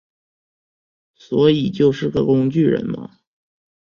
[1.13, 3.19] 所以就是个工具人嘛